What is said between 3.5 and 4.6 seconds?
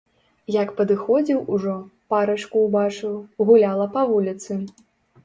гуляла па вуліцы.